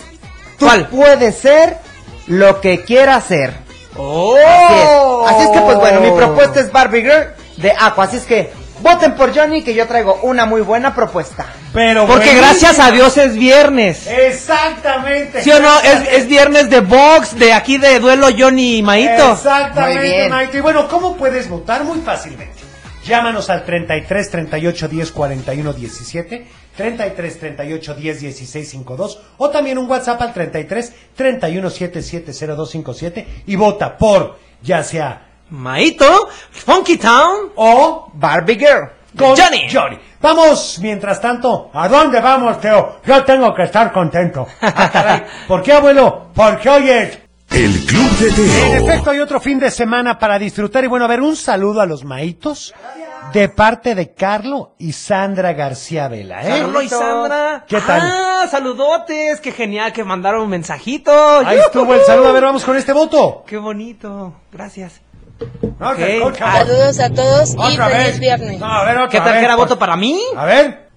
[0.57, 0.87] Tú ¿Cuál?
[0.87, 1.77] puedes ser
[2.27, 3.53] lo que quieras ser.
[3.97, 4.35] ¡Oh!
[4.37, 5.35] Así es.
[5.35, 8.05] Así es que pues bueno, mi propuesta es Barbie Girl de Aqua.
[8.05, 11.45] Así es que voten por Johnny que yo traigo una muy buena propuesta.
[11.73, 12.41] Pero Porque buenísimo.
[12.41, 14.07] gracias a Dios es viernes.
[14.07, 15.43] Exactamente.
[15.43, 15.79] ¿Sí o no?
[15.81, 19.33] Es, es viernes de box, de aquí de duelo Johnny y Maito.
[19.33, 20.29] Exactamente.
[20.29, 20.57] Maito.
[20.57, 21.83] Y bueno, ¿cómo puedes votar?
[21.83, 22.67] Muy fácilmente.
[23.05, 29.89] Llámanos al 33 38 10 41 17, 33 38 10 16 52 o también un
[29.89, 37.51] WhatsApp al 33 31 77 0257 y vota por ya sea Maito, Funky Town.
[37.55, 38.89] o Barbie Girl.
[39.17, 39.67] con Johnny.
[39.71, 39.97] Johnny.
[40.19, 42.97] Vamos, mientras tanto, ¿a dónde vamos, Teo?
[43.05, 44.47] Yo tengo que estar contento.
[44.61, 45.23] Ah, caray.
[45.47, 46.29] ¿Por qué, abuelo?
[46.33, 47.19] Porque hoy es
[47.51, 48.89] El Club de En Teo.
[48.89, 50.83] efecto, hay otro fin de semana para disfrutar.
[50.83, 52.73] Y bueno, a ver, un saludo a los maitos
[53.31, 56.59] de parte de Carlo y Sandra García Vela, ¿eh?
[56.61, 57.65] Carlos y Sandra.
[57.67, 58.01] ¿Qué tal?
[58.03, 59.39] Ah, saludotes.
[59.39, 61.11] Qué genial que mandaron un mensajito.
[61.45, 62.29] Ahí estuvo el saludo.
[62.29, 63.43] A ver, vamos con este voto.
[63.45, 64.33] Qué bonito.
[64.51, 65.01] Gracias.
[65.79, 65.97] No, Ok.
[65.97, 66.51] se escucha.
[66.51, 68.19] Saludos a todos y Otra feliz vez.
[68.19, 68.59] viernes.
[68.59, 70.19] No, a ver, otra ¿Qué tal vez, que era por- voto para mí?
[70.35, 70.87] A ver.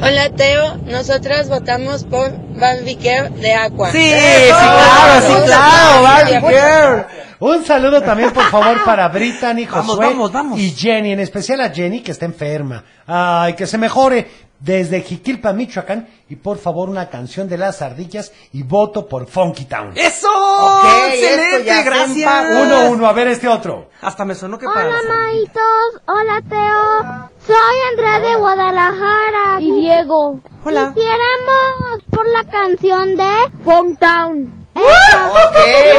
[0.00, 3.90] Hola Teo, nosotras votamos por Barbie Girl de Aqua.
[3.90, 7.06] Sí, sí, claro, sí, claro, Barbie Girl.
[7.40, 10.60] Un saludo también, por favor, para Brittany, Vamos, Josué vamos, vamos.
[10.60, 12.84] y Jenny, en especial a Jenny, que está enferma.
[13.06, 14.28] Ay, que se mejore
[14.60, 16.08] desde Jiquilpa, Michoacán.
[16.28, 19.92] Y por favor, una canción de las ardillas y voto por Funky Town.
[19.94, 20.28] ¡Eso!
[20.28, 21.82] Ok, esto ¡Excelente!
[21.84, 22.46] Gracias.
[22.50, 23.88] Uno, uno, a ver este otro.
[24.00, 24.88] Hasta me sonó que para.
[24.88, 26.02] Hola, maitos.
[26.06, 27.30] Hola, Teo.
[27.46, 29.60] Soy Andrea de Guadalajara.
[29.60, 30.40] Y Diego.
[30.64, 30.92] Hola.
[30.94, 33.30] Quisiéramos por la canción de
[33.64, 34.58] Hometown.
[34.74, 34.84] Ok,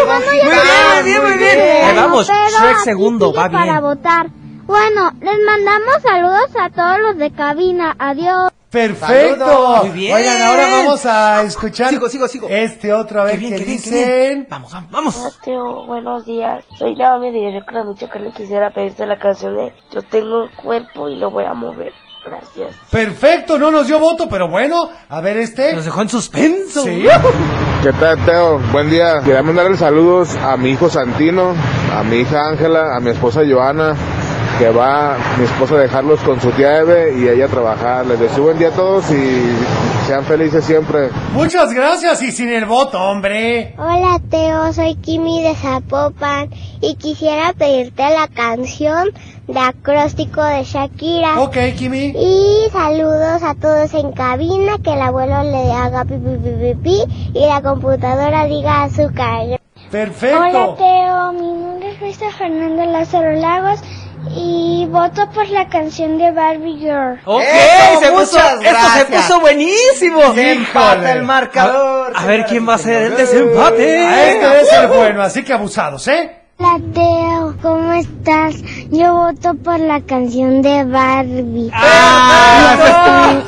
[0.08, 1.60] vamos Muy bien, bien, muy bien.
[1.86, 3.62] Ahí vamos, Shrek segundo, va bien.
[3.62, 4.28] para votar.
[4.70, 7.96] Bueno, les mandamos saludos a todos los de cabina.
[7.98, 8.52] Adiós.
[8.70, 9.44] Perfecto.
[9.44, 9.86] Saludos.
[9.86, 10.16] Muy bien.
[10.16, 12.48] Oigan, ahora vamos a escuchar Sigo, sigo, sigo.
[12.52, 14.46] este otro, a ver Qué dicen.
[14.48, 15.40] Vamos, vamos, vamos.
[15.44, 16.64] Teo, buenos días.
[16.78, 20.50] Soy Naomi de Yo mucho que le quisiera pedirte la canción de Yo tengo un
[20.50, 21.92] cuerpo y lo voy a mover.
[22.24, 22.76] Gracias.
[22.92, 25.74] Perfecto, no nos dio voto, pero bueno, a ver este.
[25.74, 26.84] Nos dejó en suspenso.
[26.84, 27.08] Sí.
[27.82, 28.60] ¿Qué tal, Teo?
[28.72, 29.22] Buen día.
[29.26, 31.56] Quería mandarle saludos a mi hijo Santino,
[31.92, 33.96] a mi hija Ángela, a mi esposa Joana,
[34.58, 38.06] que va mi esposa a dejarlos con su tía Eve y ella a trabajar.
[38.06, 39.56] Les deseo buen día a todos y
[40.08, 41.10] sean felices siempre.
[41.34, 43.76] Muchas gracias y sin el voto, hombre.
[43.78, 44.74] Hola, Teo.
[44.74, 46.50] Soy Kimi de Zapopan.
[46.82, 49.10] Y quisiera pedirte la canción
[49.48, 51.42] de acróstico de Shakira.
[51.42, 52.14] Ok, Kimi.
[52.16, 57.46] Y saludos a todos en cabina, que el abuelo le haga pi pi pi y
[57.46, 59.60] la computadora diga azúcar.
[59.92, 60.38] Perfecto.
[60.38, 63.82] Hola Teo, mi nombre es Luisa Fernanda Lázaro Lagos
[64.36, 67.20] y voto por la canción de Barbie Girl.
[67.26, 70.34] Ok, Eso, se puso, muchas esto se puso buenísimo.
[70.34, 72.14] Se empata el marcador.
[72.16, 74.06] A, a ver quién va a ser el desempate.
[74.06, 76.36] A este debe ser bueno, así que abusados, ¿eh?
[76.62, 78.56] Hola Teo, ¿cómo estás?
[78.90, 81.72] Yo voto por la canción de Barbie.
[81.74, 82.76] Ah,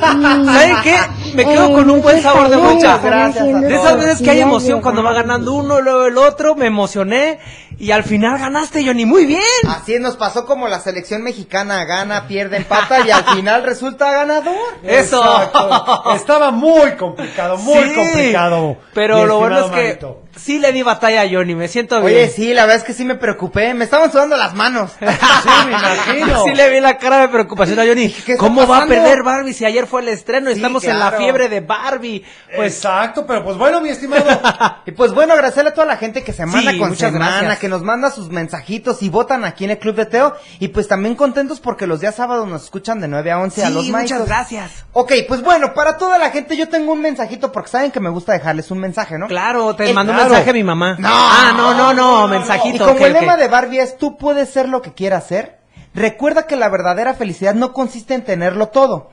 [0.46, 0.96] ¿Saben qué?
[1.34, 2.98] Me quedo Eh, con un buen sabor de boca.
[3.02, 6.66] gracias De esas veces que hay emoción cuando va ganando uno, luego el otro, me
[6.68, 7.38] emocioné
[7.78, 9.04] y al final ganaste, Johnny.
[9.04, 9.40] Muy bien.
[9.68, 14.54] Así nos pasó como la selección mexicana gana, pierde, empata y al final resulta ganador.
[14.82, 15.22] Eso.
[15.22, 16.12] Exacto.
[16.14, 18.76] Estaba muy complicado, muy Sí, complicado.
[18.94, 19.98] Pero lo bueno es que
[20.36, 22.06] sí le di batalla a Johnny, me siento bien.
[22.06, 24.92] Oye, sí, la verdad es que sí me preocupé, me estaban sudando las manos.
[25.42, 26.44] Sí, me imagino.
[26.44, 28.10] Sí le vi la cara de preocupación a Johnny.
[28.10, 30.50] ¿Qué ¿Cómo va a perder Barbie si ayer fue el estreno?
[30.50, 32.24] Sí, Estamos en la fiebre de Barbie.
[32.54, 34.24] Pues Exacto, pero pues bueno, mi estimado.
[34.86, 37.58] Y pues bueno, agradecerle a toda la gente que semana Sí, con muchas semana, gracias.
[37.58, 40.34] que nos manda sus mensajitos y votan aquí en el Club de Teo.
[40.60, 43.70] Y pues también contentos porque los días sábados nos escuchan de 9 a 11 a
[43.70, 44.26] los muchas maestros.
[44.26, 44.84] gracias.
[44.92, 48.10] Ok, pues bueno, para toda la gente yo tengo un mensajito porque saben que me
[48.10, 49.26] gusta dejarles un mensaje, ¿no?
[49.26, 50.28] Claro, te Eh, mandó claro.
[50.28, 50.96] un mensaje mi mamá.
[50.98, 51.08] No.
[51.10, 52.76] Ah, no, no, no, mensajito.
[52.84, 55.58] Y como el lema de Barbie es tú puedes ser lo que quieras ser,
[55.94, 59.10] recuerda que la verdadera felicidad no consiste en tenerlo todo,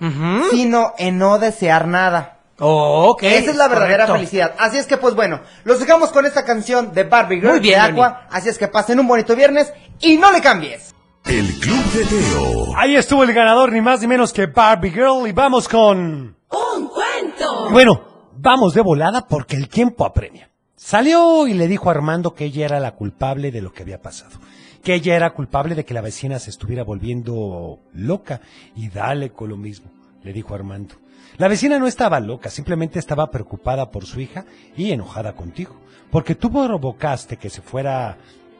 [0.51, 2.38] sino en no desear nada.
[2.59, 3.23] Oh, ok.
[3.23, 4.13] Esa es la verdadera correcto.
[4.13, 4.55] felicidad.
[4.57, 7.81] Así es que, pues bueno, los dejamos con esta canción de Barbie Girl Muy bien,
[7.81, 8.27] de Aqua.
[8.29, 10.93] Así es que pasen un bonito viernes y no le cambies.
[11.25, 12.77] El Club de Teo.
[12.77, 15.27] Ahí estuvo el ganador, ni más ni menos que Barbie Girl.
[15.27, 16.35] Y vamos con.
[16.49, 17.69] Un cuento.
[17.71, 20.49] Bueno, vamos de volada porque el tiempo apremia.
[20.75, 24.01] Salió y le dijo a Armando que ella era la culpable de lo que había
[24.01, 24.39] pasado.
[24.83, 28.41] Que ella era culpable de que la vecina se estuviera volviendo loca.
[28.75, 29.91] Y dale con lo mismo,
[30.23, 30.95] le dijo Armando.
[31.39, 34.43] La vecina no estaba loca, simplemente estaba preocupada por su hija
[34.75, 35.73] y enojada contigo.
[36.11, 38.17] Porque tú provocaste que se fuera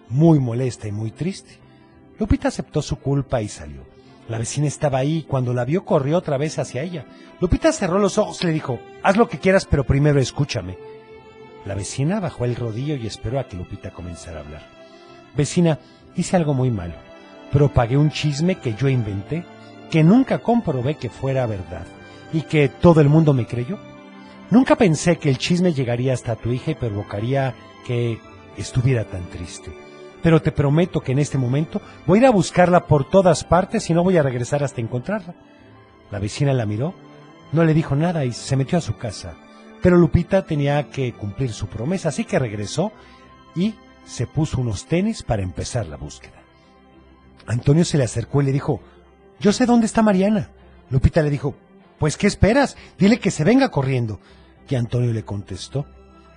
[0.08, 1.60] muy molesta y muy triste.
[2.18, 3.82] Lupita aceptó su culpa y salió.
[4.30, 7.06] La vecina estaba ahí y cuando la vio corrió otra vez hacia ella.
[7.42, 10.78] Lupita cerró los ojos le dijo, haz lo que quieras pero primero escúchame.
[11.66, 14.62] La vecina bajó el rodillo y esperó a que Lupita comenzara a hablar.
[15.36, 15.80] Vecina,
[16.16, 16.96] hice algo muy malo.
[17.52, 19.44] Propagué un chisme que yo inventé,
[19.92, 21.86] que nunca comprobé que fuera verdad
[22.34, 23.78] y que todo el mundo me creyó.
[24.50, 27.54] Nunca pensé que el chisme llegaría hasta tu hija y provocaría
[27.86, 28.20] que
[28.58, 29.72] estuviera tan triste.
[30.22, 33.90] Pero te prometo que en este momento voy a ir a buscarla por todas partes
[33.90, 35.36] y no voy a regresar hasta encontrarla.
[36.12, 36.94] La vecina la miró,
[37.52, 39.36] no le dijo nada y se metió a su casa.
[39.82, 42.92] Pero Lupita tenía que cumplir su promesa, así que regresó
[43.56, 46.42] y se puso unos tenis para empezar la búsqueda.
[47.46, 48.82] Antonio se le acercó y le dijo,
[49.40, 50.50] yo sé dónde está Mariana.
[50.90, 51.56] Lupita le dijo,
[52.00, 52.78] pues ¿qué esperas?
[52.98, 54.20] Dile que se venga corriendo.
[54.70, 55.86] Y Antonio le contestó,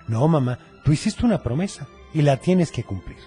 [0.07, 3.17] no, mamá, tú hiciste una promesa y la tienes que cumplir.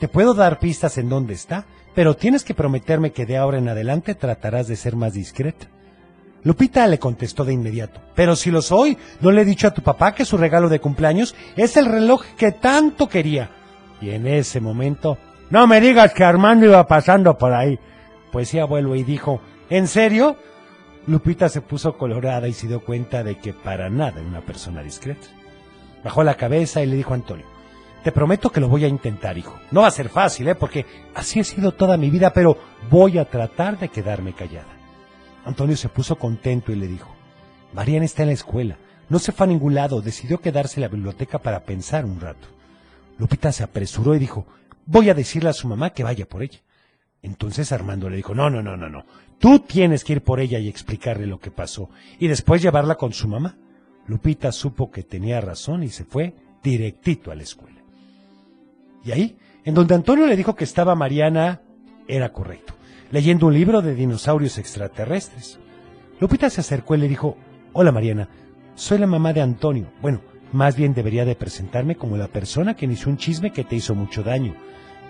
[0.00, 3.68] Te puedo dar pistas en dónde está, pero tienes que prometerme que de ahora en
[3.68, 5.68] adelante tratarás de ser más discreta.
[6.42, 9.82] Lupita le contestó de inmediato, pero si lo soy, ¿no le he dicho a tu
[9.82, 13.50] papá que su regalo de cumpleaños es el reloj que tanto quería?
[14.02, 15.16] Y en ese momento,
[15.48, 17.78] no me digas que Armando iba pasando por ahí.
[18.30, 20.36] Pues sí, abuelo, y dijo, ¿en serio?
[21.06, 24.82] Lupita se puso colorada y se dio cuenta de que para nada era una persona
[24.82, 25.26] discreta.
[26.02, 27.44] Bajó la cabeza y le dijo a Antonio,
[28.02, 29.58] te prometo que lo voy a intentar, hijo.
[29.70, 30.54] No va a ser fácil, ¿eh?
[30.54, 32.56] Porque así he sido toda mi vida, pero
[32.90, 34.72] voy a tratar de quedarme callada.
[35.44, 37.14] Antonio se puso contento y le dijo,
[37.74, 40.88] Mariana está en la escuela, no se fue a ningún lado, decidió quedarse en la
[40.88, 42.48] biblioteca para pensar un rato.
[43.18, 44.46] Lupita se apresuró y dijo,
[44.86, 46.60] voy a decirle a su mamá que vaya por ella.
[47.24, 49.06] Entonces Armando le dijo, no, no, no, no, no,
[49.38, 53.14] tú tienes que ir por ella y explicarle lo que pasó, y después llevarla con
[53.14, 53.56] su mamá.
[54.06, 57.80] Lupita supo que tenía razón y se fue directito a la escuela.
[59.02, 61.62] Y ahí, en donde Antonio le dijo que estaba Mariana,
[62.06, 62.74] era correcto,
[63.10, 65.58] leyendo un libro de dinosaurios extraterrestres.
[66.20, 67.38] Lupita se acercó y le dijo,
[67.72, 68.28] hola Mariana,
[68.74, 69.86] soy la mamá de Antonio.
[70.02, 70.20] Bueno,
[70.52, 73.94] más bien debería de presentarme como la persona que inició un chisme que te hizo
[73.94, 74.54] mucho daño.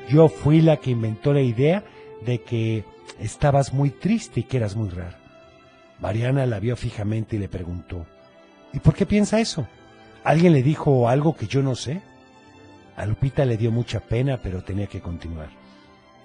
[0.08, 1.82] Yo fui la que inventó la idea
[2.24, 2.84] de que
[3.20, 5.18] estabas muy triste y que eras muy rara.
[6.00, 8.06] Mariana la vio fijamente y le preguntó,
[8.72, 9.66] ¿y por qué piensa eso?
[10.24, 12.00] ¿Alguien le dijo algo que yo no sé?
[12.96, 15.48] A Lupita le dio mucha pena, pero tenía que continuar.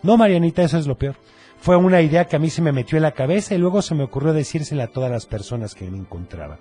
[0.04, 1.16] No, Marianita, eso es lo peor.
[1.60, 3.96] Fue una idea que a mí se me metió en la cabeza y luego se
[3.96, 6.58] me ocurrió decírsela a todas las personas que me encontraba.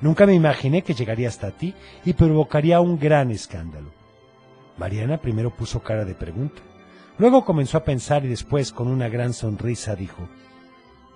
[0.00, 3.92] Nunca me imaginé que llegaría hasta ti y provocaría un gran escándalo.
[4.78, 6.62] Mariana primero puso cara de pregunta.
[7.18, 10.28] Luego comenzó a pensar y después, con una gran sonrisa, dijo,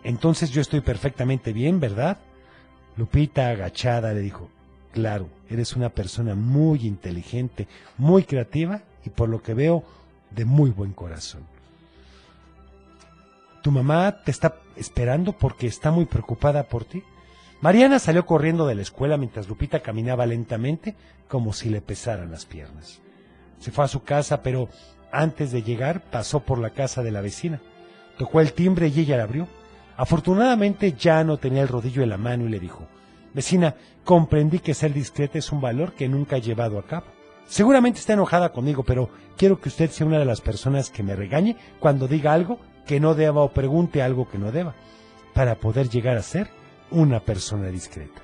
[0.02, 2.18] Entonces yo estoy perfectamente bien, ¿verdad?
[2.96, 4.50] Lupita, agachada, le dijo,
[4.92, 9.84] Claro, eres una persona muy inteligente, muy creativa y por lo que veo,
[10.30, 11.42] de muy buen corazón.
[13.62, 17.02] Tu mamá te está esperando porque está muy preocupada por ti.
[17.60, 20.96] Mariana salió corriendo de la escuela mientras Lupita caminaba lentamente
[21.28, 23.00] como si le pesaran las piernas.
[23.60, 24.68] Se fue a su casa, pero
[25.12, 27.60] antes de llegar pasó por la casa de la vecina.
[28.18, 29.46] Tocó el timbre y ella la abrió.
[29.96, 32.88] Afortunadamente ya no tenía el rodillo en la mano y le dijo,
[33.34, 37.06] Vecina, comprendí que ser discreta es un valor que nunca he llevado a cabo.
[37.46, 41.16] Seguramente está enojada conmigo, pero quiero que usted sea una de las personas que me
[41.16, 44.74] regañe cuando diga algo que no deba o pregunte algo que no deba,
[45.34, 46.50] para poder llegar a ser
[46.90, 48.22] una persona discreta.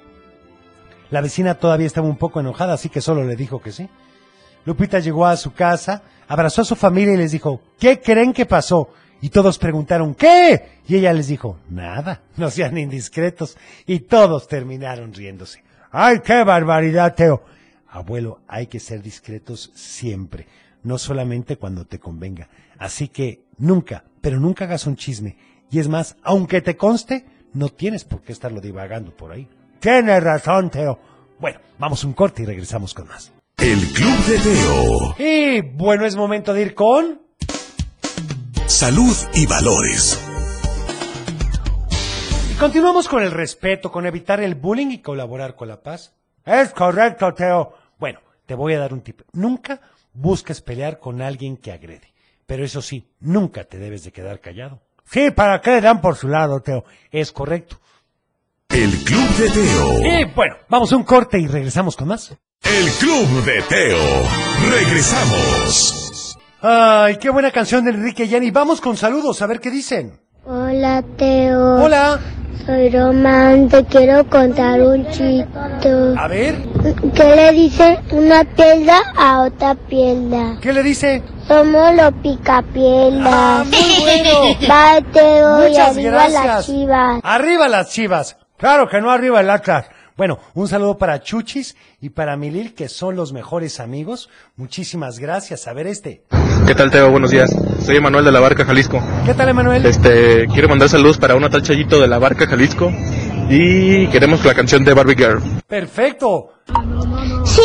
[1.11, 3.89] La vecina todavía estaba un poco enojada, así que solo le dijo que sí.
[4.67, 8.47] Lupita llegó a su casa, abrazó a su familia y les dijo, ¿qué creen que
[8.47, 8.91] pasó?
[9.21, 10.81] Y todos preguntaron, ¿qué?
[10.87, 13.57] Y ella les dijo, nada, no sean indiscretos.
[13.87, 15.65] Y todos terminaron riéndose.
[15.91, 17.43] ¡Ay, qué barbaridad, Teo!
[17.89, 20.47] Abuelo, hay que ser discretos siempre,
[20.85, 22.49] no solamente cuando te convenga.
[22.79, 25.37] Así que nunca, pero nunca hagas un chisme.
[25.71, 29.49] Y es más, aunque te conste, no tienes por qué estarlo divagando por ahí.
[29.81, 30.99] Tienes razón, Teo.
[31.41, 33.33] Bueno, vamos un corte y regresamos con más.
[33.59, 35.17] El Club de Teo.
[35.19, 37.21] Y bueno, es momento de ir con...
[38.67, 40.25] Salud y valores.
[42.53, 46.15] Y continuamos con el respeto, con evitar el bullying y colaborar con la paz.
[46.45, 47.75] Es correcto, Teo.
[47.99, 49.23] Bueno, te voy a dar un tip.
[49.33, 49.81] Nunca
[50.13, 52.15] busques pelear con alguien que agrede.
[52.47, 54.81] Pero eso sí, nunca te debes de quedar callado.
[55.05, 56.85] Sí, ¿para qué le dan por su lado, Teo?
[57.11, 57.81] Es correcto.
[58.69, 60.21] El Club de Teo.
[60.21, 62.37] Y bueno, vamos a un corte y regresamos con más.
[62.65, 63.99] El Club de Teo.
[64.71, 66.37] Regresamos.
[66.61, 68.51] Ay, qué buena canción de Enrique y Yanni.
[68.51, 70.21] Vamos con saludos, a ver qué dicen.
[70.45, 71.85] Hola, Teo.
[71.85, 72.19] Hola.
[72.67, 76.15] Soy Román, te quiero contar un chito.
[76.19, 76.57] A ver,
[77.15, 80.59] ¿Qué le dice una piedra a otra piedra?
[80.61, 81.23] ¿qué le dice?
[81.47, 83.27] Somos los picapiedras.
[83.33, 84.59] Ah, muy bueno.
[84.61, 86.45] Bye, Teo, y Muchas arriba gracias.
[86.47, 87.21] las chivas.
[87.23, 88.37] Arriba las chivas.
[88.59, 89.87] Claro que no arriba el Atlas.
[90.19, 94.29] Bueno, un saludo para Chuchis y para Milil, que son los mejores amigos.
[94.57, 95.69] Muchísimas gracias.
[95.69, 96.25] A ver este.
[96.67, 97.09] ¿Qué tal, Teo?
[97.13, 97.55] Buenos días.
[97.87, 99.01] Soy Emanuel de la Barca, Jalisco.
[99.25, 99.87] ¿Qué tal, Emanuel?
[99.87, 102.91] Este, quiero mandar saludos para una tal Chayito de la Barca, Jalisco.
[103.49, 105.41] Y queremos la canción de Barbie Girl.
[105.69, 106.55] Perfecto.
[107.45, 107.63] Sí,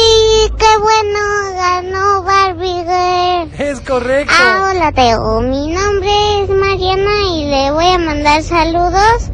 [0.55, 3.67] qué bueno, ganó Barbie Girl.
[3.67, 4.31] Es correcto.
[4.37, 5.41] Ah, hola, Teo.
[5.41, 9.31] Mi nombre es Mariana y le voy a mandar saludos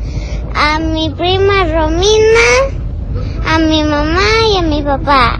[0.55, 2.79] a mi prima Romina,
[3.49, 5.39] a mi mamá y a mi papá.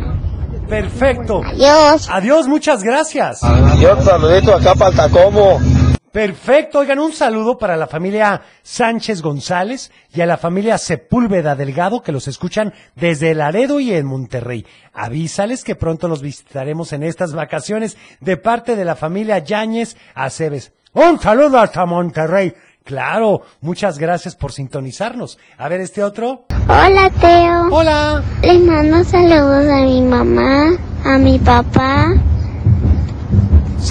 [0.68, 1.42] Perfecto.
[1.46, 2.08] Adiós.
[2.10, 3.42] Adiós, muchas gracias.
[3.80, 5.60] Y otro saludito acá para Tacomo.
[6.12, 12.02] Perfecto, oigan, un saludo para la familia Sánchez González y a la familia Sepúlveda Delgado
[12.02, 14.66] que los escuchan desde Laredo y en Monterrey.
[14.92, 20.74] Avísales que pronto los visitaremos en estas vacaciones de parte de la familia Yáñez Aceves.
[20.94, 22.56] Un saludo hasta Monterrey.
[23.00, 25.38] Claro, muchas gracias por sintonizarnos.
[25.60, 26.46] A ver este otro.
[26.68, 27.68] Hola, Teo.
[27.70, 28.24] Hola.
[28.42, 30.72] Le mando saludos a mi mamá,
[31.06, 32.08] a mi papá,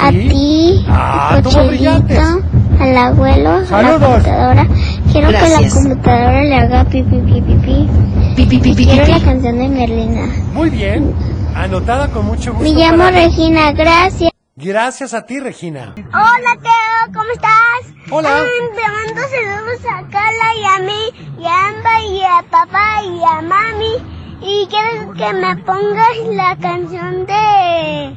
[0.01, 4.67] a ti, Ah, a al abuelo, a la computadora.
[5.13, 7.89] Quiero que la computadora le haga pi pi pi pi pi.
[8.37, 10.27] Y Quiero la canción de Merlina.
[10.53, 11.15] Muy bien.
[11.55, 12.65] Anotada con mucho gusto.
[12.69, 14.33] Me llamo para- Regina, gracias.
[14.61, 15.95] Gracias a ti, Regina.
[15.97, 17.95] Hola, Teo, ¿cómo estás?
[18.11, 18.43] Hola.
[18.75, 23.23] te mando saludos a Carla y a mí, y a Amba, y a papá, y
[23.23, 23.95] a mami.
[24.43, 28.17] Y quiero que me pongas la canción de,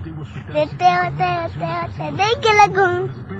[0.52, 2.70] de Teo, Teo, Teo, Teo, de que la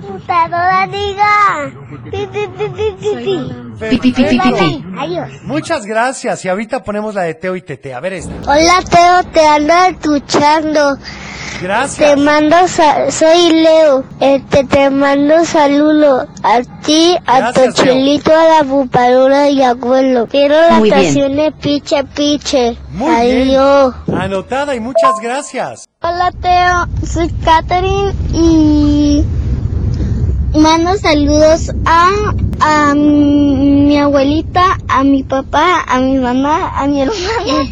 [0.06, 1.72] computadora diga.
[2.10, 3.52] Pi, pi, pi, pi, pi, pi.
[3.78, 4.22] Perfecto.
[4.98, 5.30] Adiós.
[5.44, 6.44] Muchas gracias.
[6.44, 7.94] Y ahorita ponemos la de Teo y Tete.
[7.94, 8.32] A ver esta.
[8.46, 10.98] Hola, Teo, te ando escuchando.
[11.60, 12.10] Gracias.
[12.10, 14.04] Te mando, sa- soy Leo.
[14.20, 20.26] Este, te mando saludo a ti, a Gracias, Tochelito, a la pupadora y abuelo.
[20.26, 21.02] Quiero la Muy bien.
[21.04, 22.76] canción de Piche Piche.
[22.90, 23.94] Muy Adiós.
[24.06, 24.20] bien.
[24.20, 25.88] Anotada y muchas gracias.
[26.00, 27.06] Hola, Teo.
[27.06, 29.24] Soy Katherine y
[30.54, 32.10] mando saludos a,
[32.60, 37.70] a mi abuelita, a mi papá, a mi mamá, a mi hermana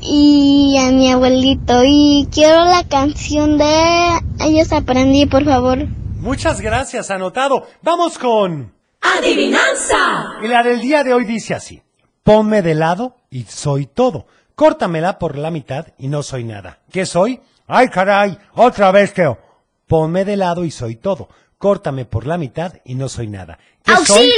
[0.00, 1.82] y a mi abuelito.
[1.84, 5.86] Y quiero la canción de Ellos Aprendí, por favor.
[6.18, 7.10] Muchas gracias.
[7.10, 7.66] Anotado.
[7.82, 8.72] Vamos con...
[9.02, 10.34] Adivinanza.
[10.42, 11.82] Y la del día de hoy dice así.
[12.22, 14.26] Ponme de lado y soy todo.
[14.54, 16.80] Córtamela por la mitad y no soy nada.
[16.92, 17.40] ¿Qué soy?
[17.66, 18.36] Ay, caray.
[18.54, 19.38] Otra vez, Teo.
[19.86, 21.28] Ponme de lado y soy todo.
[21.60, 23.58] Córtame por la mitad y no soy nada.
[23.84, 23.98] ¿Qué soy?
[23.98, 24.32] ¡Auxilio!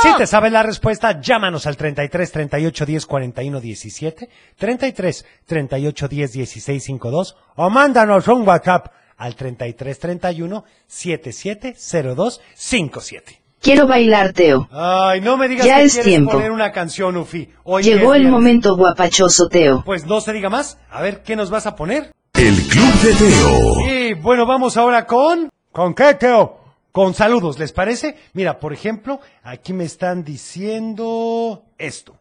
[0.00, 6.32] Si te sabes la respuesta, llámanos al 33 38 10 41 17, 33 38 10
[6.34, 11.74] 16 52 o mándanos un WhatsApp al 33 31 77
[12.14, 13.42] 02 57.
[13.60, 14.68] Quiero bailar, Teo.
[14.70, 16.30] Ay, no me digas Ya que es quieres tiempo.
[16.30, 17.48] poner una canción, Ufi.
[17.64, 19.82] Hoy Llegó el momento guapachoso, Teo.
[19.84, 20.78] Pues no se diga más.
[20.92, 22.12] A ver, ¿qué nos vas a poner?
[22.34, 23.80] El Club de Teo.
[23.80, 25.50] Y bueno, vamos ahora con...
[25.72, 26.67] ¿Con qué, Teo?
[26.98, 28.16] Con saludos, ¿les parece?
[28.32, 32.16] Mira, por ejemplo, aquí me están diciendo esto.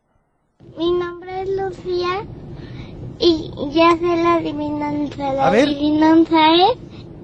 [0.78, 2.24] Mi nombre es Lucía
[3.18, 5.34] y ya sé la adivinanza.
[5.34, 5.68] La A ver.
[5.68, 6.78] adivinanza es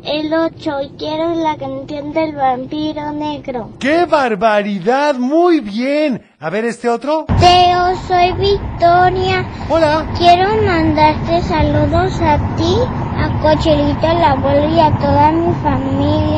[0.03, 3.69] el 8 y quiero la canción del vampiro negro.
[3.79, 5.13] ¡Qué barbaridad!
[5.19, 6.23] Muy bien.
[6.39, 7.27] A ver este otro.
[7.39, 9.47] Teo, soy Victoria.
[9.69, 10.11] Hola.
[10.17, 12.77] Quiero mandarte saludos a ti,
[13.15, 16.32] a Cochelito, al abuelo y a toda mi familia.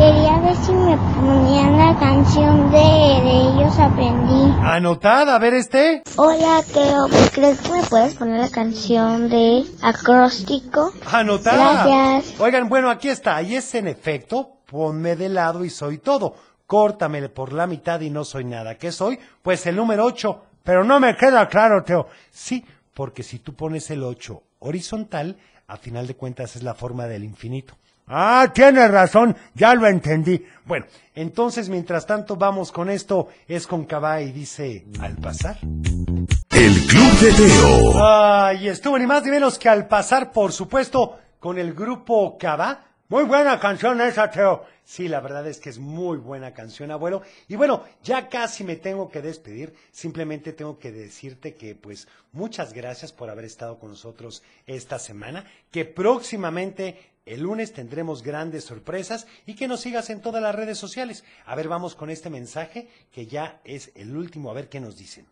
[0.00, 4.50] Quería ver si me ponían la canción de, de ellos aprendí.
[4.62, 6.02] Anotada, a ver este.
[6.16, 10.94] Hola Teo, ¿crees que me puedes poner la canción de acróstico?
[11.04, 11.84] Anotada.
[11.84, 12.40] Gracias.
[12.40, 13.42] Oigan, bueno, aquí está.
[13.42, 16.34] Y es en efecto, ponme de lado y soy todo.
[16.66, 18.76] Córtamele por la mitad y no soy nada.
[18.78, 19.18] ¿Qué soy?
[19.42, 20.44] Pues el número 8.
[20.64, 22.06] Pero no me queda claro, Teo.
[22.30, 25.36] Sí, porque si tú pones el 8 horizontal,
[25.68, 27.74] a final de cuentas es la forma del infinito.
[28.12, 30.44] Ah, tienes razón, ya lo entendí.
[30.64, 30.84] Bueno,
[31.14, 35.58] entonces mientras tanto vamos con esto, es con Cabá y dice, al pasar.
[35.62, 38.04] El Club de Teo.
[38.04, 42.84] Ay, estuvo ni más ni menos que al pasar, por supuesto, con el grupo Cabá.
[43.08, 44.64] Muy buena canción esa, Teo.
[44.90, 47.22] Sí, la verdad es que es muy buena canción, abuelo.
[47.46, 49.72] Y bueno, ya casi me tengo que despedir.
[49.92, 55.44] Simplemente tengo que decirte que, pues, muchas gracias por haber estado con nosotros esta semana.
[55.70, 60.78] Que próximamente, el lunes, tendremos grandes sorpresas y que nos sigas en todas las redes
[60.78, 61.22] sociales.
[61.46, 64.50] A ver, vamos con este mensaje que ya es el último.
[64.50, 65.24] A ver qué nos dicen.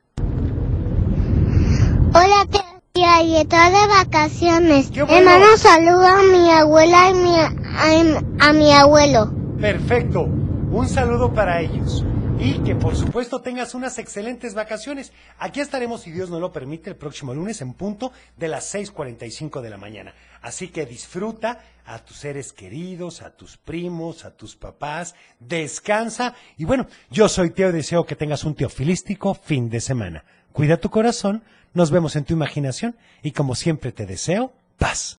[2.15, 4.93] Hola Teo, y estoy de vacaciones.
[4.97, 9.38] mando saludo a mi abuela y mi, a, a mi abuelo.
[9.61, 10.23] Perfecto.
[10.23, 12.05] Un saludo para ellos.
[12.39, 15.13] Y que por supuesto tengas unas excelentes vacaciones.
[15.41, 19.61] Aquí estaremos, si Dios nos lo permite, el próximo lunes en punto de las 6.45
[19.61, 20.15] de la mañana.
[20.43, 26.35] Así que disfruta a tus seres queridos, a tus primos, a tus papás, descansa.
[26.57, 30.25] Y bueno, yo soy Teo y deseo que tengas un teofilístico fin de semana.
[30.53, 31.43] Cuida tu corazón,
[31.75, 35.19] nos vemos en tu imaginación y como siempre te deseo paz.